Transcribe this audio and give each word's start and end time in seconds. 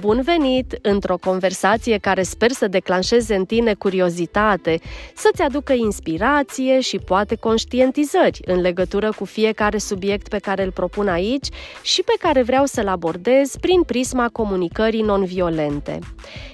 Bun 0.00 0.22
venit 0.22 0.78
într-o 0.82 1.16
conversație 1.16 1.98
care 1.98 2.22
sper 2.22 2.50
să 2.50 2.68
declanșeze 2.68 3.34
în 3.34 3.44
tine 3.44 3.74
curiozitate, 3.74 4.80
să-ți 5.14 5.42
aducă 5.42 5.72
inspirație 5.72 6.80
și 6.80 6.98
poate 6.98 7.34
conștientizări 7.34 8.40
în 8.44 8.60
legătură 8.60 9.12
cu 9.12 9.24
fiecare 9.24 9.78
subiect 9.78 10.28
pe 10.28 10.38
care 10.38 10.62
îl 10.62 10.70
propun 10.70 11.08
aici 11.08 11.46
și 11.82 12.02
pe 12.02 12.12
care 12.18 12.42
vreau 12.42 12.64
să-l 12.64 12.88
abordez 12.88 13.56
prin 13.60 13.82
prisma 13.82 14.28
comunicării 14.32 15.02
non-violente. 15.02 15.98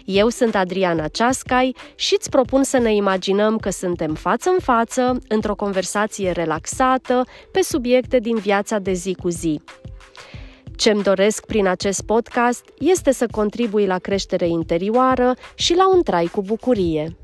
Eu 0.05 0.29
sunt 0.29 0.55
Adriana 0.55 1.09
Ceascai 1.09 1.75
și 1.95 2.15
îți 2.19 2.31
propun 2.31 2.63
să 2.63 2.79
ne 2.79 2.95
imaginăm 2.95 3.57
că 3.57 3.71
suntem 3.71 4.15
față 4.15 4.51
în 4.51 4.59
față, 4.63 5.19
într-o 5.29 5.55
conversație 5.55 6.31
relaxată, 6.31 7.27
pe 7.53 7.63
subiecte 7.63 8.19
din 8.19 8.37
viața 8.37 8.79
de 8.79 8.93
zi 8.93 9.15
cu 9.15 9.29
zi. 9.29 9.61
Ce-mi 10.83 11.03
doresc 11.03 11.47
prin 11.47 11.67
acest 11.67 12.07
podcast 12.07 12.65
este 12.79 13.13
să 13.13 13.27
contribui 13.27 13.87
la 13.87 13.99
creștere 13.99 14.49
interioară 14.49 15.35
și 15.55 15.75
la 15.75 15.95
un 15.95 16.03
trai 16.03 16.27
cu 16.27 16.43
bucurie. 16.43 17.17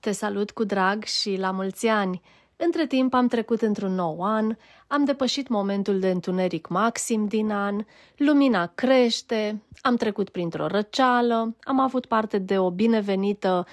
Te 0.00 0.12
salut 0.12 0.50
cu 0.50 0.64
drag 0.64 1.04
și 1.04 1.36
la 1.36 1.50
mulți 1.50 1.86
ani! 1.86 2.20
Între 2.56 2.86
timp 2.86 3.14
am 3.14 3.26
trecut 3.26 3.62
într-un 3.62 3.94
nou 3.94 4.22
an, 4.22 4.56
am 4.86 5.04
depășit 5.04 5.48
momentul 5.48 5.98
de 5.98 6.10
întuneric 6.10 6.68
maxim 6.68 7.26
din 7.26 7.50
an, 7.50 7.84
lumina 8.16 8.72
crește, 8.74 9.62
am 9.80 9.96
trecut 9.96 10.28
printr-o 10.28 10.66
răceală, 10.66 11.56
am 11.62 11.80
avut 11.80 12.06
parte 12.06 12.38
de 12.38 12.58
o 12.58 12.70
binevenită 12.70 13.66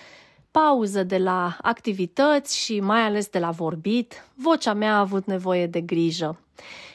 pauză 0.61 1.03
de 1.03 1.17
la 1.17 1.57
activități 1.61 2.57
și 2.57 2.79
mai 2.79 3.01
ales 3.01 3.27
de 3.27 3.39
la 3.39 3.49
vorbit, 3.49 4.25
vocea 4.33 4.73
mea 4.73 4.93
a 4.93 4.99
avut 4.99 5.25
nevoie 5.25 5.67
de 5.67 5.81
grijă. 5.81 6.39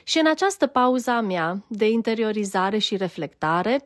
Și 0.03 0.19
în 0.19 0.27
această 0.27 0.67
pauză 0.67 1.11
a 1.11 1.20
mea 1.20 1.62
de 1.67 1.89
interiorizare 1.91 2.78
și 2.78 2.97
reflectare, 2.97 3.84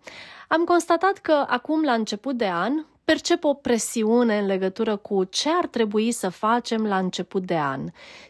am 0.48 0.64
constatat 0.64 1.18
că 1.18 1.44
acum, 1.48 1.82
la 1.82 1.92
început 1.92 2.36
de 2.36 2.46
an, 2.46 2.72
percep 3.04 3.44
o 3.44 3.54
presiune 3.54 4.38
în 4.38 4.46
legătură 4.46 4.96
cu 4.96 5.24
ce 5.24 5.48
ar 5.60 5.66
trebui 5.66 6.12
să 6.12 6.28
facem 6.28 6.86
la 6.86 6.98
început 6.98 7.42
de 7.42 7.56
an. 7.56 7.80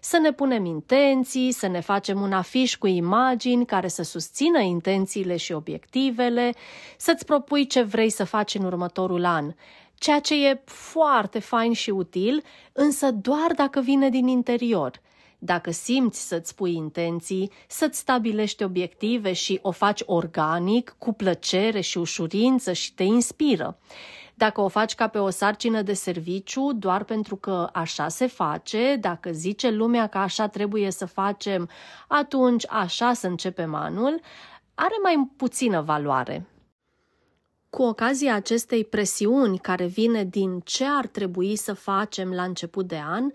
Să 0.00 0.18
ne 0.18 0.32
punem 0.32 0.64
intenții, 0.64 1.52
să 1.52 1.66
ne 1.66 1.80
facem 1.80 2.20
un 2.20 2.32
afiș 2.32 2.76
cu 2.76 2.86
imagini 2.86 3.66
care 3.66 3.88
să 3.88 4.02
susțină 4.02 4.60
intențiile 4.60 5.36
și 5.36 5.52
obiectivele, 5.52 6.52
să-ți 6.96 7.24
propui 7.24 7.66
ce 7.66 7.82
vrei 7.82 8.10
să 8.10 8.24
faci 8.24 8.54
în 8.54 8.64
următorul 8.64 9.24
an 9.24 9.54
ceea 9.98 10.20
ce 10.20 10.46
e 10.46 10.62
foarte 10.64 11.38
fain 11.38 11.72
și 11.72 11.90
util, 11.90 12.42
însă 12.72 13.10
doar 13.10 13.52
dacă 13.54 13.80
vine 13.80 14.08
din 14.08 14.26
interior. 14.26 15.00
Dacă 15.38 15.70
simți 15.70 16.28
să-ți 16.28 16.54
pui 16.54 16.74
intenții, 16.74 17.50
să-ți 17.68 17.98
stabilești 17.98 18.62
obiective 18.62 19.32
și 19.32 19.58
o 19.62 19.70
faci 19.70 20.02
organic, 20.06 20.94
cu 20.98 21.12
plăcere 21.12 21.80
și 21.80 21.98
ușurință 21.98 22.72
și 22.72 22.94
te 22.94 23.02
inspiră. 23.02 23.78
Dacă 24.34 24.60
o 24.60 24.68
faci 24.68 24.94
ca 24.94 25.08
pe 25.08 25.18
o 25.18 25.30
sarcină 25.30 25.82
de 25.82 25.92
serviciu, 25.92 26.72
doar 26.72 27.04
pentru 27.04 27.36
că 27.36 27.68
așa 27.72 28.08
se 28.08 28.26
face, 28.26 28.96
dacă 29.00 29.30
zice 29.32 29.70
lumea 29.70 30.06
că 30.06 30.18
așa 30.18 30.48
trebuie 30.48 30.90
să 30.90 31.06
facem, 31.06 31.68
atunci 32.08 32.64
așa 32.68 33.12
să 33.12 33.26
începem 33.26 33.74
anul, 33.74 34.20
are 34.74 34.94
mai 35.02 35.30
puțină 35.36 35.80
valoare. 35.80 36.46
Cu 37.70 37.82
ocazia 37.82 38.34
acestei 38.34 38.84
presiuni 38.84 39.58
care 39.58 39.86
vine 39.86 40.24
din 40.24 40.60
ce 40.64 40.84
ar 40.84 41.06
trebui 41.06 41.56
să 41.56 41.72
facem 41.72 42.32
la 42.32 42.42
început 42.42 42.86
de 42.86 43.00
an, 43.06 43.30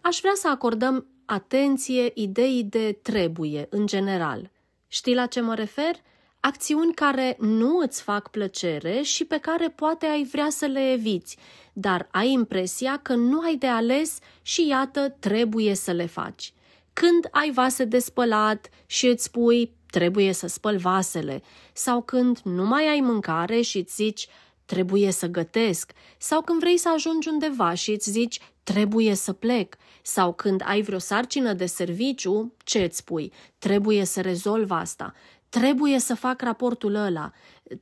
aș 0.00 0.18
vrea 0.20 0.34
să 0.34 0.48
acordăm 0.48 1.06
atenție 1.24 2.10
ideii 2.14 2.64
de 2.64 2.98
trebuie 3.02 3.66
în 3.70 3.86
general. 3.86 4.50
Știi 4.88 5.14
la 5.14 5.26
ce 5.26 5.40
mă 5.40 5.54
refer? 5.54 5.94
Acțiuni 6.40 6.94
care 6.94 7.36
nu 7.40 7.78
îți 7.78 8.02
fac 8.02 8.30
plăcere 8.30 9.02
și 9.02 9.24
pe 9.24 9.38
care 9.38 9.68
poate 9.68 10.06
ai 10.06 10.24
vrea 10.24 10.48
să 10.50 10.66
le 10.66 10.92
eviți, 10.92 11.36
dar 11.72 12.08
ai 12.10 12.30
impresia 12.30 12.96
că 13.02 13.14
nu 13.14 13.40
ai 13.40 13.56
de 13.56 13.66
ales 13.66 14.18
și 14.42 14.66
iată 14.66 15.08
trebuie 15.18 15.74
să 15.74 15.92
le 15.92 16.06
faci. 16.06 16.52
Când 16.92 17.28
ai 17.30 17.50
vase 17.50 17.84
de 17.84 17.98
spălat 17.98 18.68
și 18.86 19.06
îți 19.06 19.24
spui 19.24 19.72
trebuie 19.92 20.32
să 20.32 20.46
spăl 20.46 20.76
vasele, 20.76 21.42
sau 21.72 22.02
când 22.02 22.38
nu 22.38 22.66
mai 22.66 22.88
ai 22.88 23.00
mâncare 23.00 23.60
și 23.60 23.78
îți 23.78 23.94
zici 23.94 24.28
trebuie 24.64 25.10
să 25.10 25.26
gătesc, 25.26 25.92
sau 26.18 26.40
când 26.40 26.60
vrei 26.60 26.76
să 26.76 26.90
ajungi 26.94 27.28
undeva 27.28 27.74
și 27.74 27.90
îți 27.90 28.10
zici 28.10 28.40
trebuie 28.62 29.14
să 29.14 29.32
plec, 29.32 29.76
sau 30.02 30.32
când 30.32 30.62
ai 30.64 30.82
vreo 30.82 30.98
sarcină 30.98 31.52
de 31.52 31.66
serviciu, 31.66 32.52
ce 32.64 32.82
îți 32.82 32.96
spui? 32.96 33.32
Trebuie 33.58 34.04
să 34.04 34.20
rezolv 34.20 34.70
asta, 34.70 35.14
trebuie 35.48 35.98
să 35.98 36.14
fac 36.14 36.40
raportul 36.40 36.94
ăla, 36.94 37.32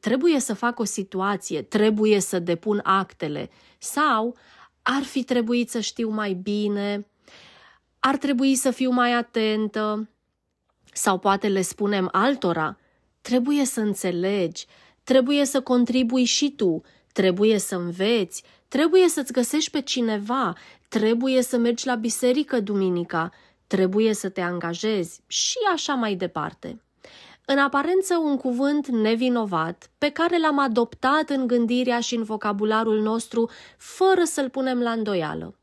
trebuie 0.00 0.40
să 0.40 0.54
fac 0.54 0.78
o 0.78 0.84
situație, 0.84 1.62
trebuie 1.62 2.20
să 2.20 2.38
depun 2.38 2.80
actele, 2.82 3.50
sau 3.78 4.36
ar 4.82 5.02
fi 5.02 5.24
trebuit 5.24 5.70
să 5.70 5.80
știu 5.80 6.08
mai 6.08 6.32
bine, 6.32 7.06
ar 7.98 8.16
trebui 8.16 8.54
să 8.54 8.70
fiu 8.70 8.90
mai 8.90 9.12
atentă, 9.12 10.08
sau 10.92 11.18
poate 11.18 11.48
le 11.48 11.62
spunem 11.62 12.08
altora, 12.12 12.78
trebuie 13.20 13.64
să 13.64 13.80
înțelegi, 13.80 14.66
trebuie 15.04 15.44
să 15.44 15.60
contribui 15.60 16.24
și 16.24 16.50
tu, 16.56 16.82
trebuie 17.12 17.58
să 17.58 17.74
înveți, 17.74 18.42
trebuie 18.68 19.08
să-ți 19.08 19.32
găsești 19.32 19.70
pe 19.70 19.80
cineva, 19.80 20.52
trebuie 20.88 21.42
să 21.42 21.56
mergi 21.56 21.86
la 21.86 21.94
biserică 21.94 22.60
duminica, 22.60 23.30
trebuie 23.66 24.14
să 24.14 24.28
te 24.28 24.40
angajezi 24.40 25.20
și 25.26 25.58
așa 25.72 25.94
mai 25.94 26.14
departe. 26.14 26.82
În 27.44 27.58
aparență 27.58 28.16
un 28.16 28.36
cuvânt 28.36 28.86
nevinovat, 28.86 29.90
pe 29.98 30.10
care 30.10 30.38
l-am 30.38 30.58
adoptat 30.58 31.30
în 31.30 31.46
gândirea 31.46 32.00
și 32.00 32.14
în 32.14 32.22
vocabularul 32.22 33.00
nostru, 33.00 33.50
fără 33.76 34.24
să-l 34.24 34.50
punem 34.50 34.80
la 34.80 34.90
îndoială. 34.90 35.54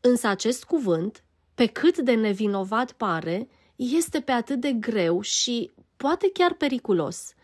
Însă 0.00 0.26
acest 0.26 0.64
cuvânt, 0.64 1.24
pe 1.54 1.66
cât 1.66 1.98
de 1.98 2.14
nevinovat 2.14 2.92
pare, 2.92 3.48
este 3.76 4.20
pe 4.20 4.32
atât 4.32 4.60
de 4.60 4.72
greu 4.72 5.20
și 5.20 5.70
poate 5.96 6.30
chiar 6.32 6.54
periculos. 6.54 7.34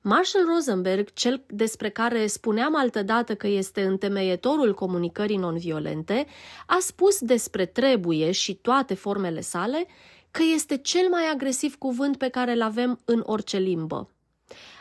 Marshall 0.00 0.46
Rosenberg, 0.46 1.12
cel 1.12 1.44
despre 1.46 1.90
care 1.90 2.26
spuneam 2.26 2.76
altădată 2.76 3.34
că 3.34 3.46
este 3.46 3.82
întemeietorul 3.82 4.74
comunicării 4.74 5.36
non-violente, 5.36 6.26
a 6.66 6.76
spus 6.80 7.20
despre 7.20 7.66
trebuie 7.66 8.30
și 8.30 8.54
toate 8.54 8.94
formele 8.94 9.40
sale 9.40 9.86
că 10.30 10.42
este 10.54 10.76
cel 10.76 11.08
mai 11.08 11.22
agresiv 11.32 11.76
cuvânt 11.78 12.16
pe 12.16 12.28
care 12.28 12.52
îl 12.52 12.62
avem 12.62 13.00
în 13.04 13.22
orice 13.26 13.58
limbă. 13.58 14.08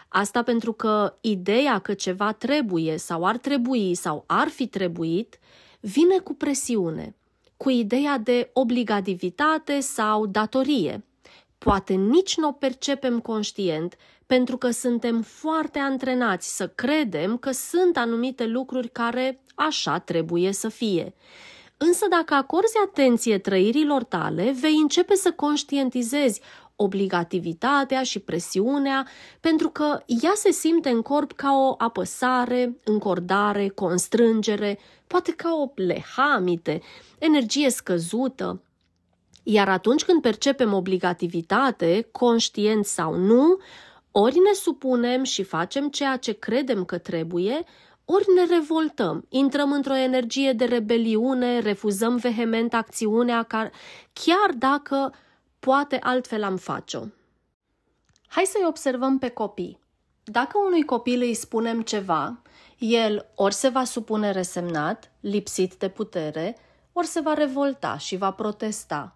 Asta 0.07 0.43
pentru 0.43 0.73
că 0.73 1.17
ideea 1.21 1.79
că 1.79 1.93
ceva 1.93 2.31
trebuie 2.31 2.97
sau 2.97 3.25
ar 3.25 3.37
trebui 3.37 3.95
sau 3.95 4.23
ar 4.27 4.47
fi 4.47 4.67
trebuit 4.67 5.39
vine 5.79 6.17
cu 6.17 6.33
presiune– 6.33 7.15
cu 7.58 7.69
ideea 7.69 8.18
de 8.18 8.50
obligativitate 8.53 9.80
sau 9.80 10.25
datorie. 10.25 11.03
Poate 11.58 11.94
nici 11.94 12.38
nu 12.38 12.47
o 12.47 12.52
percepem 12.52 13.19
conștient, 13.19 13.96
pentru 14.25 14.58
că 14.58 14.69
suntem 14.69 15.22
foarte 15.22 15.80
antrenați 15.80 16.56
să 16.56 16.68
credem 16.68 17.38
că 17.38 17.52
sunt 17.52 17.97
anumite 17.97 18.46
lucruri 18.46 18.90
care 18.90 19.40
așa 19.56 20.00
trebuie 20.00 20.52
să 20.52 20.69
fie. 20.69 21.14
Însă 21.78 22.06
dacă 22.09 22.34
acorzi 22.34 22.78
atenție 22.86 23.38
trăirilor 23.38 24.03
tale, 24.03 24.56
vei 24.59 24.75
începe 24.75 25.16
să 25.16 25.31
conștientizezi 25.31 26.41
obligativitatea 26.75 28.03
și 28.03 28.19
presiunea, 28.19 29.07
pentru 29.39 29.69
că 29.69 30.00
ea 30.06 30.31
se 30.35 30.51
simte 30.51 30.89
în 30.89 31.01
corp 31.01 31.31
ca 31.31 31.51
o 31.51 31.75
apăsare, 31.78 32.78
încordare, 32.84 33.67
constrângere, 33.67 34.79
poate 35.07 35.31
ca 35.31 35.50
o 35.53 35.72
lehamite, 35.75 36.81
energie 37.17 37.69
scăzută. 37.69 38.61
Iar 39.44 39.69
atunci 39.69 40.03
când 40.03 40.22
percepem 40.22 40.73
obligativitate, 40.73 42.08
conștient 42.11 42.85
sau 42.85 43.16
nu, 43.16 43.58
ori 44.11 44.35
ne 44.40 44.53
supunem 44.53 45.23
și 45.23 45.43
facem 45.43 45.90
ceea 45.90 46.17
ce 46.17 46.31
credem 46.31 46.85
că 46.85 46.97
trebuie, 46.97 47.64
ori 48.05 48.25
ne 48.35 48.55
revoltăm, 48.55 49.25
intrăm 49.29 49.72
într-o 49.72 49.96
energie 49.96 50.53
de 50.53 50.66
rebeliune, 50.66 51.59
refuzăm 51.59 52.16
vehement 52.16 52.73
acțiunea, 52.73 53.47
chiar 54.14 54.52
dacă 54.58 55.14
poate 55.63 55.99
altfel 56.01 56.43
am 56.43 56.57
face-o. 56.57 57.01
Hai 58.27 58.43
să-i 58.43 58.65
observăm 58.67 59.17
pe 59.17 59.29
copii. 59.29 59.79
Dacă 60.23 60.57
unui 60.65 60.83
copil 60.83 61.21
îi 61.21 61.33
spunem 61.33 61.81
ceva, 61.81 62.41
el 62.77 63.25
ori 63.35 63.53
se 63.53 63.69
va 63.69 63.83
supune 63.83 64.31
resemnat, 64.31 65.11
lipsit 65.19 65.73
de 65.73 65.89
putere, 65.89 66.57
ori 66.93 67.07
se 67.07 67.19
va 67.19 67.33
revolta 67.33 67.97
și 67.97 68.15
va 68.15 68.31
protesta. 68.31 69.15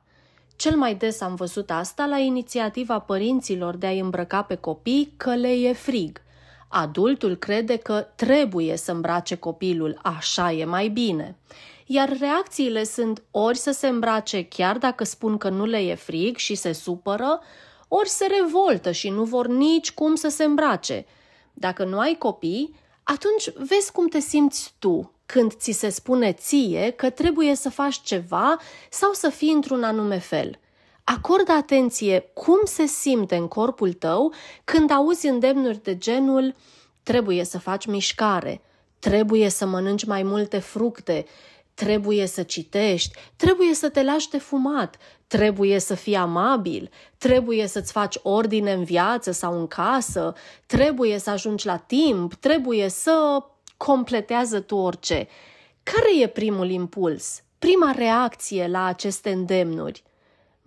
Cel 0.55 0.77
mai 0.77 0.95
des 0.95 1.21
am 1.21 1.35
văzut 1.35 1.71
asta 1.71 2.05
la 2.05 2.17
inițiativa 2.17 2.99
părinților 2.99 3.75
de 3.75 3.87
a 3.87 3.91
îmbrăca 3.91 4.41
pe 4.41 4.55
copii 4.55 5.13
că 5.17 5.35
le 5.35 5.51
e 5.51 5.73
frig. 5.73 6.21
Adultul 6.67 7.35
crede 7.35 7.75
că 7.75 8.07
trebuie 8.15 8.77
să 8.77 8.91
îmbrace 8.91 9.35
copilul, 9.35 9.99
așa 10.03 10.51
e 10.51 10.65
mai 10.65 10.87
bine. 10.87 11.37
Iar 11.85 12.17
reacțiile 12.19 12.83
sunt 12.83 13.23
ori 13.31 13.57
să 13.57 13.71
se 13.71 13.87
îmbrace 13.87 14.43
chiar 14.45 14.77
dacă 14.77 15.03
spun 15.03 15.37
că 15.37 15.49
nu 15.49 15.65
le 15.65 15.77
e 15.77 15.95
frig 15.95 16.35
și 16.37 16.55
se 16.55 16.71
supără, 16.71 17.39
ori 17.87 18.09
se 18.09 18.25
revoltă 18.41 18.91
și 18.91 19.09
nu 19.09 19.23
vor 19.23 19.47
nici 19.47 19.91
cum 19.91 20.15
să 20.15 20.27
se 20.27 20.43
îmbrace. 20.43 21.05
Dacă 21.53 21.83
nu 21.83 21.99
ai 21.99 22.15
copii, 22.15 22.75
atunci 23.03 23.51
vezi 23.67 23.91
cum 23.91 24.07
te 24.07 24.19
simți 24.19 24.73
tu 24.79 25.11
când 25.25 25.53
ți 25.53 25.71
se 25.71 25.89
spune 25.89 26.33
ție 26.33 26.93
că 26.95 27.09
trebuie 27.09 27.55
să 27.55 27.69
faci 27.69 28.01
ceva 28.01 28.57
sau 28.89 29.13
să 29.13 29.29
fii 29.29 29.51
într-un 29.51 29.83
anume 29.83 30.17
fel. 30.17 30.59
Acordă 31.09 31.51
atenție 31.51 32.19
cum 32.33 32.59
se 32.63 32.85
simte 32.85 33.35
în 33.35 33.47
corpul 33.47 33.93
tău 33.93 34.33
când 34.63 34.91
auzi 34.91 35.27
îndemnuri 35.27 35.83
de 35.83 35.97
genul 35.97 36.55
trebuie 37.03 37.43
să 37.43 37.59
faci 37.59 37.85
mișcare, 37.85 38.61
trebuie 38.99 39.49
să 39.49 39.65
mănânci 39.65 40.05
mai 40.05 40.23
multe 40.23 40.59
fructe, 40.59 41.25
trebuie 41.73 42.25
să 42.25 42.43
citești, 42.43 43.17
trebuie 43.35 43.73
să 43.73 43.89
te 43.89 44.03
lași 44.03 44.29
de 44.29 44.37
fumat, 44.37 44.97
trebuie 45.27 45.79
să 45.79 45.95
fii 45.95 46.15
amabil, 46.15 46.89
trebuie 47.17 47.67
să-ți 47.67 47.91
faci 47.91 48.17
ordine 48.21 48.71
în 48.71 48.83
viață 48.83 49.31
sau 49.31 49.59
în 49.59 49.67
casă, 49.67 50.33
trebuie 50.65 51.17
să 51.17 51.29
ajungi 51.29 51.65
la 51.65 51.77
timp, 51.77 52.33
trebuie 52.33 52.89
să 52.89 53.43
completează 53.77 54.59
tu 54.59 54.75
orice. 54.75 55.27
Care 55.83 56.21
e 56.21 56.27
primul 56.27 56.69
impuls, 56.69 57.43
prima 57.59 57.91
reacție 57.91 58.67
la 58.67 58.85
aceste 58.85 59.31
îndemnuri? 59.31 60.03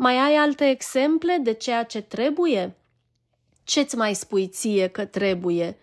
Mai 0.03 0.17
ai 0.17 0.37
alte 0.37 0.69
exemple 0.69 1.39
de 1.43 1.53
ceea 1.53 1.85
ce 1.85 2.01
trebuie? 2.01 2.77
Ce-ți 3.65 3.97
mai 3.97 4.15
spui 4.15 4.49
ție 4.49 4.89
că 4.89 5.05
trebuie? 5.05 5.79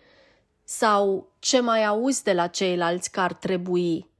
Sau 0.64 1.32
ce 1.38 1.60
mai 1.60 1.84
auzi 1.84 2.22
de 2.22 2.32
la 2.32 2.46
ceilalți 2.46 3.10
că 3.10 3.20
ar 3.20 3.32
trebui? 3.32 4.10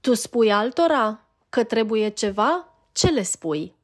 Tu 0.00 0.14
spui 0.14 0.52
altora 0.52 1.26
că 1.48 1.64
trebuie 1.64 2.08
ceva? 2.08 2.74
Ce 2.92 3.10
le 3.10 3.22
spui? 3.22 3.74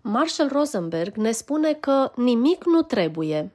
Marshall 0.00 0.50
Rosenberg 0.52 1.16
ne 1.16 1.30
spune 1.30 1.72
că 1.72 2.12
nimic 2.16 2.64
nu 2.64 2.82
trebuie. 2.82 3.52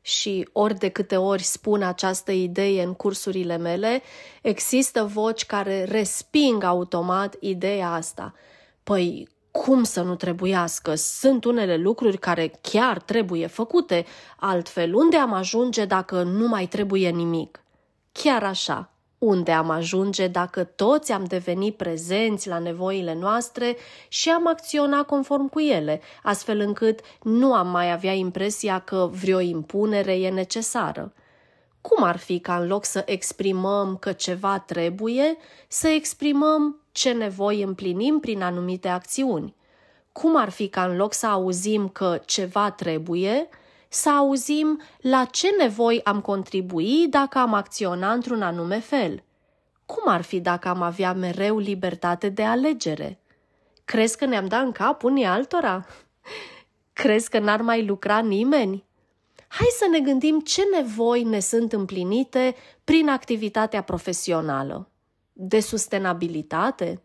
Și 0.00 0.48
ori 0.52 0.78
de 0.78 0.88
câte 0.88 1.16
ori 1.16 1.42
spun 1.42 1.82
această 1.82 2.32
idee 2.32 2.82
în 2.82 2.94
cursurile 2.94 3.56
mele, 3.56 4.02
există 4.42 5.04
voci 5.04 5.46
care 5.46 5.84
resping 5.84 6.62
automat 6.62 7.36
ideea 7.40 7.92
asta. 7.92 8.34
Păi, 8.82 9.36
cum 9.64 9.82
să 9.82 10.02
nu 10.02 10.14
trebuiască? 10.14 10.94
Sunt 10.94 11.44
unele 11.44 11.76
lucruri 11.76 12.18
care 12.18 12.52
chiar 12.60 13.00
trebuie 13.00 13.46
făcute, 13.46 14.06
altfel 14.36 14.94
unde 14.94 15.16
am 15.16 15.32
ajunge 15.32 15.84
dacă 15.84 16.22
nu 16.22 16.48
mai 16.48 16.66
trebuie 16.66 17.08
nimic? 17.08 17.60
Chiar 18.12 18.42
așa, 18.42 18.90
unde 19.18 19.52
am 19.52 19.70
ajunge 19.70 20.26
dacă 20.26 20.64
toți 20.64 21.12
am 21.12 21.24
devenit 21.24 21.76
prezenți 21.76 22.48
la 22.48 22.58
nevoile 22.58 23.14
noastre 23.14 23.76
și 24.08 24.30
am 24.30 24.48
acționat 24.48 25.06
conform 25.06 25.48
cu 25.48 25.60
ele, 25.60 26.00
astfel 26.22 26.60
încât 26.60 27.00
nu 27.22 27.54
am 27.54 27.68
mai 27.68 27.92
avea 27.92 28.12
impresia 28.12 28.78
că 28.78 29.10
vreo 29.12 29.40
impunere 29.40 30.12
e 30.12 30.30
necesară. 30.30 31.12
Cum 31.80 32.02
ar 32.02 32.16
fi 32.16 32.38
ca 32.38 32.56
în 32.56 32.66
loc 32.66 32.84
să 32.84 33.02
exprimăm 33.06 33.96
că 33.96 34.12
ceva 34.12 34.58
trebuie, 34.58 35.36
să 35.68 35.88
exprimăm 35.88 36.80
ce 36.98 37.12
nevoi 37.12 37.62
împlinim 37.62 38.20
prin 38.20 38.42
anumite 38.42 38.88
acțiuni? 38.88 39.54
Cum 40.12 40.36
ar 40.36 40.48
fi 40.50 40.68
ca 40.68 40.84
în 40.84 40.96
loc 40.96 41.12
să 41.12 41.26
auzim 41.26 41.88
că 41.88 42.20
ceva 42.24 42.70
trebuie, 42.70 43.48
să 43.88 44.10
auzim 44.10 44.80
la 45.00 45.24
ce 45.24 45.48
nevoi 45.58 46.00
am 46.04 46.20
contribui 46.20 47.06
dacă 47.10 47.38
am 47.38 47.54
acționa 47.54 48.12
într-un 48.12 48.42
anume 48.42 48.78
fel. 48.78 49.22
Cum 49.86 50.12
ar 50.12 50.22
fi 50.22 50.40
dacă 50.40 50.68
am 50.68 50.82
avea 50.82 51.12
mereu 51.12 51.58
libertate 51.58 52.28
de 52.28 52.42
alegere? 52.42 53.20
Crezi 53.84 54.16
că 54.16 54.24
ne-am 54.24 54.46
dat 54.46 54.62
în 54.62 54.72
cap 54.72 55.02
unii 55.02 55.24
altora? 55.24 55.86
Crezi 57.00 57.30
că 57.30 57.38
n-ar 57.38 57.60
mai 57.60 57.86
lucra 57.86 58.18
nimeni? 58.18 58.84
Hai 59.48 59.68
să 59.78 59.86
ne 59.90 60.00
gândim 60.00 60.40
ce 60.40 60.62
nevoi 60.72 61.22
ne 61.22 61.40
sunt 61.40 61.72
împlinite 61.72 62.54
prin 62.84 63.08
activitatea 63.08 63.82
profesională. 63.82 64.88
De 65.40 65.60
sustenabilitate? 65.60 67.02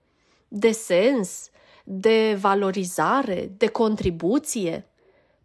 De 0.48 0.72
sens? 0.72 1.50
De 1.84 2.38
valorizare? 2.40 3.52
De 3.58 3.68
contribuție? 3.68 4.88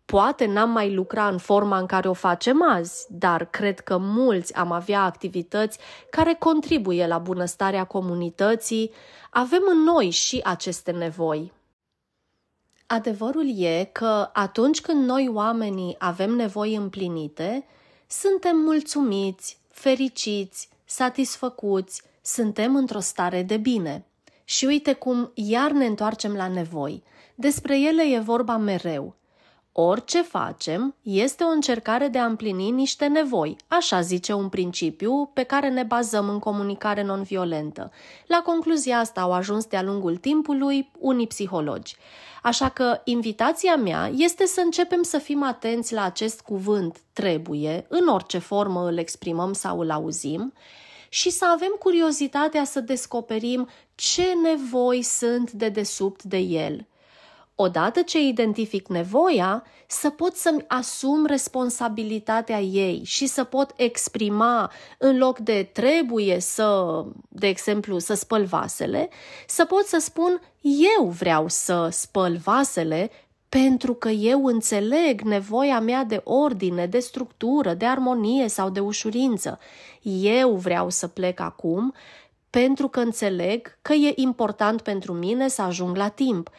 Poate 0.05 0.47
n-am 0.47 0.71
mai 0.71 0.95
lucra 0.95 1.29
în 1.29 1.39
forma 1.39 1.79
în 1.79 1.87
care 1.87 2.09
o 2.09 2.13
facem 2.13 2.63
azi, 2.63 3.07
dar 3.09 3.45
cred 3.45 3.81
că 3.81 3.99
mulți 3.99 4.55
am 4.55 4.73
avea 4.73 5.03
activități 5.03 5.79
care 6.11 6.37
contribuie 6.39 7.07
la 7.07 7.19
bunăstarea 7.19 7.85
comunității, 7.85 8.91
avem 9.31 9.63
în 9.71 9.79
noi 9.79 10.11
și 10.11 10.41
aceste 10.45 10.91
nevoi. 10.91 11.53
Adevărul 12.87 13.59
e 13.59 13.89
că 13.93 14.31
atunci 14.33 14.81
când 14.81 15.05
noi 15.05 15.31
oamenii 15.33 15.97
avem 15.99 16.31
nevoi 16.31 16.75
împlinite, 16.75 17.67
suntem 18.07 18.57
mulțumiți, 18.57 19.59
fericiți, 19.69 20.69
satisfăcuți, 20.85 22.03
suntem 22.23 22.77
într-o 22.77 23.01
stare 23.01 23.43
de 23.43 23.57
bine. 23.57 24.07
Și 24.45 24.65
uite 24.65 24.93
cum 24.93 25.31
iar 25.35 25.71
ne 25.71 25.87
întoarcem 25.87 26.35
la 26.35 26.49
nevoi. 26.49 27.03
Despre 27.35 27.81
ele 27.81 28.03
e 28.03 28.19
vorba 28.19 28.57
mereu. 28.57 29.17
Orice 29.81 30.23
facem 30.23 30.95
este 31.03 31.45
o 31.45 31.49
încercare 31.49 32.09
de 32.09 32.19
a 32.19 32.25
împlini 32.25 32.71
niște 32.71 33.07
nevoi, 33.07 33.57
așa 33.69 34.01
zice 34.01 34.33
un 34.33 34.49
principiu 34.49 35.31
pe 35.35 35.43
care 35.43 35.69
ne 35.69 35.83
bazăm 35.83 36.29
în 36.29 36.39
comunicare 36.39 37.03
non-violentă. 37.03 37.91
La 38.27 38.43
concluzia 38.45 38.99
asta 38.99 39.21
au 39.21 39.33
ajuns 39.33 39.67
de-a 39.67 39.83
lungul 39.83 40.17
timpului 40.17 40.91
unii 40.99 41.27
psihologi. 41.27 41.97
Așa 42.43 42.69
că 42.69 43.01
invitația 43.05 43.77
mea 43.77 44.11
este 44.17 44.47
să 44.47 44.61
începem 44.61 45.03
să 45.03 45.19
fim 45.19 45.43
atenți 45.43 45.95
la 45.95 46.05
acest 46.05 46.41
cuvânt 46.41 47.01
trebuie, 47.13 47.87
în 47.89 48.07
orice 48.09 48.39
formă 48.39 48.87
îl 48.89 48.99
exprimăm 48.99 49.53
sau 49.53 49.81
îl 49.81 49.91
auzim, 49.91 50.53
și 51.09 51.31
să 51.31 51.47
avem 51.47 51.77
curiozitatea 51.79 52.65
să 52.65 52.81
descoperim 52.81 53.69
ce 53.95 54.25
nevoi 54.43 55.03
sunt 55.03 55.51
de 55.51 55.69
desubt 55.69 56.23
de 56.23 56.39
el– 56.39 56.87
odată 57.61 58.03
ce 58.03 58.21
identific 58.21 58.89
nevoia, 58.89 59.65
să 59.87 60.11
pot 60.11 60.37
să-mi 60.37 60.65
asum 60.67 61.27
responsabilitatea 61.27 62.61
ei 62.61 63.03
și 63.05 63.27
să 63.27 63.45
pot 63.45 63.73
exprima 63.77 64.73
în 64.99 65.19
loc 65.19 65.39
de 65.39 65.71
trebuie 65.73 66.41
să, 66.41 67.05
de 67.29 67.47
exemplu, 67.47 67.99
să 67.99 68.15
spăl 68.15 68.45
vasele, 68.45 69.09
să 69.47 69.65
pot 69.65 69.87
să 69.87 69.99
spun 70.01 70.41
eu 70.99 71.09
vreau 71.09 71.49
să 71.49 71.89
spăl 71.91 72.37
vasele 72.37 73.11
pentru 73.49 73.95
că 73.95 74.09
eu 74.09 74.45
înțeleg 74.45 75.21
nevoia 75.21 75.81
mea 75.81 76.05
de 76.05 76.21
ordine, 76.25 76.87
de 76.87 76.99
structură, 76.99 77.75
de 77.75 77.87
armonie 77.87 78.49
sau 78.49 78.71
de 78.71 78.81
ușurință. 78.81 79.59
Eu 80.21 80.55
vreau 80.55 80.91
să 80.91 81.09
plec 81.09 81.41
acum 81.41 81.95
pentru 82.51 82.89
că 82.89 83.01
înțeleg 83.01 83.79
că 83.83 83.93
e 83.93 84.13
important 84.17 84.81
pentru 84.81 85.13
mine 85.13 85.49
să 85.49 85.63
ajung 85.63 85.97
la 85.97 86.09
timp. 86.09 86.51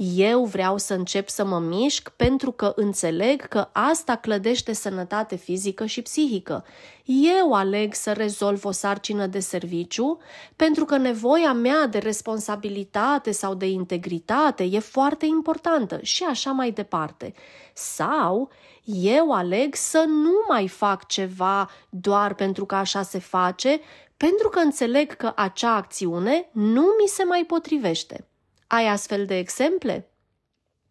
Eu 0.00 0.44
vreau 0.44 0.76
să 0.76 0.94
încep 0.94 1.28
să 1.28 1.44
mă 1.44 1.58
mișc 1.58 2.08
pentru 2.08 2.52
că 2.52 2.72
înțeleg 2.76 3.48
că 3.48 3.68
asta 3.72 4.16
clădește 4.16 4.72
sănătate 4.72 5.36
fizică 5.36 5.86
și 5.86 6.02
psihică. 6.02 6.64
Eu 7.04 7.52
aleg 7.52 7.94
să 7.94 8.12
rezolv 8.12 8.64
o 8.64 8.70
sarcină 8.70 9.26
de 9.26 9.38
serviciu 9.38 10.18
pentru 10.56 10.84
că 10.84 10.96
nevoia 10.96 11.52
mea 11.52 11.86
de 11.86 11.98
responsabilitate 11.98 13.30
sau 13.30 13.54
de 13.54 13.66
integritate 13.66 14.64
e 14.64 14.78
foarte 14.78 15.26
importantă 15.26 15.98
și 16.02 16.24
așa 16.24 16.50
mai 16.50 16.70
departe. 16.70 17.34
Sau 17.74 18.50
eu 18.84 19.32
aleg 19.32 19.74
să 19.74 20.04
nu 20.06 20.44
mai 20.48 20.68
fac 20.68 21.06
ceva 21.06 21.70
doar 21.88 22.34
pentru 22.34 22.66
că 22.66 22.74
așa 22.74 23.02
se 23.02 23.18
face, 23.18 23.80
pentru 24.16 24.48
că 24.48 24.58
înțeleg 24.58 25.16
că 25.16 25.32
acea 25.36 25.74
acțiune 25.74 26.48
nu 26.52 26.82
mi 26.82 27.08
se 27.08 27.24
mai 27.24 27.44
potrivește. 27.46 28.28
Ai 28.68 28.86
astfel 28.86 29.26
de 29.26 29.38
exemple? 29.38 30.10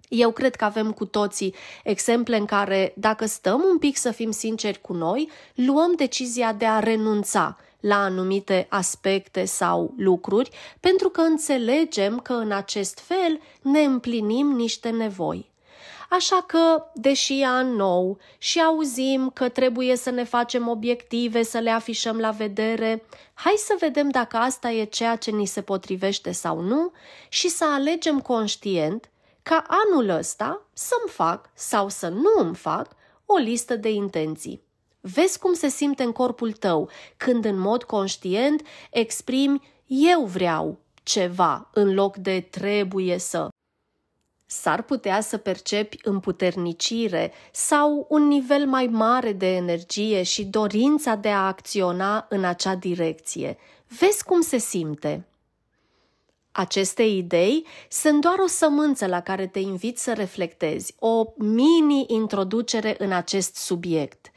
Eu 0.10 0.32
cred 0.32 0.56
că 0.56 0.66
avem 0.66 0.92
cu 0.92 1.06
toții 1.06 1.56
exemple 1.84 2.38
în 2.38 2.46
care, 2.46 2.94
dacă 2.96 3.26
stăm 3.26 3.64
un 3.72 3.78
pic 3.78 3.98
să 3.98 4.12
fim 4.12 4.32
sinceri 4.32 4.82
cu 4.82 4.94
noi, 4.94 5.30
luăm 5.56 5.96
decizia 5.96 6.54
de 6.54 6.66
a 6.66 6.80
renunța 6.80 7.58
la 7.80 8.04
anumite 8.04 8.66
aspecte 8.70 9.46
sau 9.46 9.94
lucruri, 9.98 10.50
pentru 10.80 11.10
că 11.10 11.22
înțelegem 11.22 12.20
că 12.20 12.34
în 12.34 12.52
acest 12.52 13.00
fel 13.00 13.40
ne 13.62 13.80
împlinim 13.80 14.48
niște 14.48 14.90
nevoi. 14.90 15.52
Așa 16.10 16.44
că, 16.48 16.86
deși 16.94 17.40
e 17.40 17.46
an 17.46 17.76
nou 17.76 18.18
și 18.38 18.62
auzim 18.62 19.30
că 19.34 19.50
trebuie 19.50 19.96
să 19.96 20.10
ne 20.10 20.24
facem 20.24 20.68
obiective, 20.68 21.44
să 21.44 21.58
le 21.58 21.70
afișăm 21.70 22.18
la 22.18 22.32
vedere, 22.32 23.04
hai 23.34 23.54
să 23.58 23.76
vedem 23.80 24.10
dacă 24.10 24.38
asta 24.38 24.70
e 24.70 24.84
ceea 24.84 25.16
ce 25.16 25.32
ni 25.32 25.46
se 25.46 25.62
potrivește 25.62 26.32
sau 26.32 26.60
nu 26.60 26.92
și 27.30 27.50
să 27.50 27.66
alegem 27.66 28.20
conștient 28.20 29.10
ca 29.44 29.64
anul 29.68 30.10
ăsta 30.10 30.62
să-mi 30.74 31.12
fac 31.12 31.50
sau 31.54 31.90
să 31.90 32.08
nu 32.08 32.46
îmi 32.46 32.56
fac 32.56 32.96
o 33.26 33.36
listă 33.36 33.76
de 33.76 33.90
intenții. 33.90 34.62
Vezi 35.00 35.40
cum 35.40 35.54
se 35.54 35.68
simte 35.68 36.04
în 36.04 36.12
corpul 36.12 36.52
tău 36.52 36.90
când 37.18 37.46
în 37.46 37.58
mod 37.58 37.84
conștient 37.84 38.62
exprimi 38.92 39.62
eu 39.86 40.26
vreau 40.26 40.80
ceva 41.04 41.70
în 41.74 41.94
loc 41.94 42.16
de 42.16 42.48
trebuie 42.50 43.18
să. 43.18 43.48
S-ar 44.50 44.82
putea 44.82 45.22
să 45.22 45.38
percepi 45.38 46.00
împuternicire 46.04 47.32
sau 47.52 48.06
un 48.10 48.28
nivel 48.28 48.66
mai 48.66 48.86
mare 48.86 49.32
de 49.32 49.56
energie 49.56 50.24
și 50.24 50.46
dorința 50.46 51.16
de 51.16 51.30
a 51.30 51.48
acționa 51.48 52.26
în 52.30 52.44
acea 52.44 52.76
direcție. 52.76 53.58
Vezi 54.00 54.24
cum 54.24 54.42
se 54.42 54.58
simte. 54.58 55.28
Aceste 56.52 57.04
idei 57.04 57.66
sunt 57.90 58.22
doar 58.22 58.40
o 58.40 58.48
sămânță 58.48 59.06
la 59.06 59.22
care 59.22 59.48
te 59.48 59.60
invit 59.60 59.98
să 59.98 60.14
reflectezi, 60.14 60.96
o 61.00 61.26
mini-introducere 61.36 62.96
în 62.98 63.12
acest 63.12 63.56
subiect. 63.56 64.32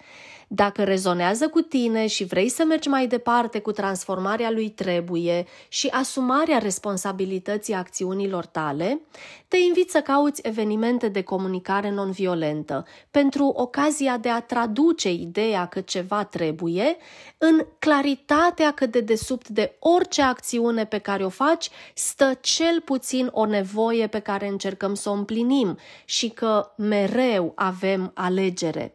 Dacă 0.52 0.84
rezonează 0.84 1.48
cu 1.48 1.60
tine 1.60 2.06
și 2.06 2.24
vrei 2.24 2.48
să 2.48 2.64
mergi 2.64 2.88
mai 2.88 3.06
departe 3.06 3.58
cu 3.58 3.72
transformarea 3.72 4.50
lui 4.50 4.68
trebuie 4.68 5.46
și 5.68 5.86
asumarea 5.86 6.58
responsabilității 6.58 7.74
acțiunilor 7.74 8.46
tale, 8.46 9.00
te 9.48 9.56
invit 9.56 9.90
să 9.90 10.00
cauți 10.00 10.40
evenimente 10.44 11.08
de 11.08 11.22
comunicare 11.22 11.90
non-violentă 11.90 12.86
pentru 13.10 13.44
ocazia 13.46 14.16
de 14.16 14.28
a 14.28 14.40
traduce 14.40 15.10
ideea 15.12 15.66
că 15.66 15.80
ceva 15.80 16.24
trebuie 16.24 16.96
în 17.38 17.66
claritatea 17.78 18.70
că 18.70 18.86
de 18.86 19.00
desubt 19.00 19.48
de 19.48 19.76
orice 19.78 20.22
acțiune 20.22 20.84
pe 20.84 20.98
care 20.98 21.24
o 21.24 21.28
faci 21.28 21.70
stă 21.94 22.38
cel 22.40 22.80
puțin 22.84 23.28
o 23.32 23.46
nevoie 23.46 24.06
pe 24.06 24.18
care 24.18 24.48
încercăm 24.48 24.94
să 24.94 25.08
o 25.08 25.12
împlinim 25.12 25.78
și 26.04 26.28
că 26.28 26.72
mereu 26.76 27.52
avem 27.54 28.10
alegere. 28.14 28.92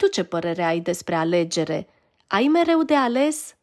Tu 0.00 0.06
ce 0.06 0.24
părere 0.24 0.62
ai 0.62 0.80
despre 0.80 1.14
alegere? 1.14 1.88
Ai 2.26 2.46
mereu 2.46 2.82
de 2.82 2.94
ales? 2.94 3.54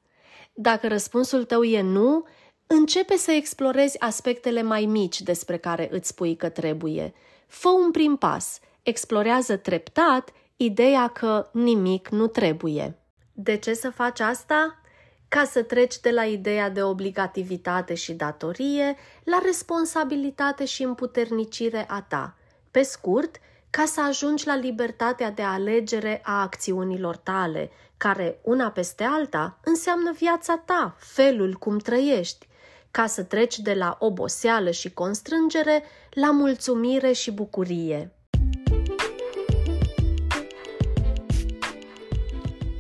Dacă 0.54 0.88
răspunsul 0.88 1.44
tău 1.44 1.64
e 1.64 1.82
nu, 1.82 2.26
începe 2.68 3.16
să 3.16 3.32
explorezi 3.32 4.00
aspectele 4.00 4.62
mai 4.62 4.86
mici 4.86 5.22
despre 5.22 5.58
care 5.58 5.88
îți 5.92 6.08
spui 6.08 6.36
că 6.36 6.50
trebuie. 6.50 7.14
Fă 7.48 7.70
un 7.70 7.92
prim 7.92 8.16
pas, 8.16 8.60
explorează 8.84 9.56
treptat 9.56 10.34
ideea 10.56 11.08
că 11.08 11.50
nimic 11.54 12.10
nu 12.10 12.28
trebuie. 12.28 12.98
De 13.34 13.58
ce 13.58 13.74
să 13.74 13.90
faci 13.90 14.20
asta? 14.20 14.82
Ca 15.28 15.44
să 15.44 15.64
treci 15.64 16.00
de 16.00 16.12
la 16.12 16.26
ideea 16.26 16.70
de 16.70 16.84
obligativitate 16.84 17.94
și 17.94 18.14
datorie 18.14 18.96
la 19.24 19.40
responsabilitate 19.44 20.66
și 20.66 20.84
împuternicire 20.84 21.86
a 21.88 22.02
ta. 22.02 22.38
Pe 22.72 22.82
scurt, 22.82 23.40
ca 23.70 23.86
să 23.86 24.02
ajungi 24.02 24.48
la 24.48 24.56
libertatea 24.56 25.32
de 25.32 25.42
alegere 25.42 26.22
a 26.24 26.42
acțiunilor 26.42 27.18
tale, 27.18 27.72
care, 27.98 28.40
una 28.44 28.70
peste 28.70 29.04
alta, 29.04 29.60
înseamnă 29.64 30.12
viața 30.12 30.62
ta, 30.66 30.96
felul 31.00 31.54
cum 31.54 31.78
trăiești, 31.78 32.48
ca 32.92 33.08
să 33.08 33.24
treci 33.24 33.60
de 33.60 33.74
la 33.74 33.98
oboseală 34.00 34.72
și 34.72 34.94
constrângere 34.94 35.84
la 36.10 36.32
mulțumire 36.32 37.12
și 37.12 37.32
bucurie. 37.32 38.12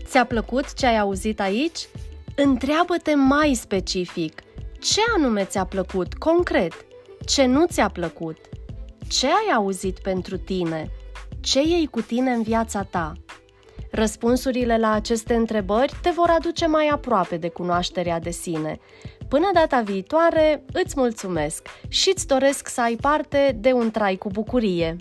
Ți-a 0.05 0.25
plăcut 0.25 0.73
ce 0.73 0.85
ai 0.85 0.97
auzit 0.97 1.39
aici? 1.39 1.87
Întreabă-te 2.35 3.15
mai 3.15 3.53
specific. 3.53 4.41
Ce 4.79 5.01
anume 5.15 5.45
ți-a 5.45 5.65
plăcut, 5.65 6.13
concret? 6.13 6.73
Ce 7.25 7.45
nu 7.45 7.65
ți-a 7.65 7.89
plăcut? 7.89 8.37
Ce 9.09 9.27
ai 9.27 9.55
auzit 9.55 9.99
pentru 9.99 10.37
tine? 10.37 10.91
Ce 11.39 11.61
iei 11.61 11.87
cu 11.87 12.01
tine 12.01 12.31
în 12.31 12.41
viața 12.41 12.83
ta? 12.83 13.13
Răspunsurile 13.91 14.77
la 14.77 14.91
aceste 14.91 15.33
întrebări 15.33 15.93
te 16.01 16.09
vor 16.09 16.29
aduce 16.29 16.67
mai 16.67 16.87
aproape 16.87 17.37
de 17.37 17.49
cunoașterea 17.49 18.19
de 18.19 18.29
sine. 18.29 18.79
Până 19.27 19.49
data 19.53 19.81
viitoare, 19.81 20.63
îți 20.73 20.93
mulțumesc 20.97 21.67
și 21.87 22.11
îți 22.15 22.27
doresc 22.27 22.67
să 22.67 22.81
ai 22.81 22.95
parte 23.01 23.57
de 23.59 23.71
un 23.71 23.91
trai 23.91 24.15
cu 24.15 24.29
bucurie. 24.29 24.95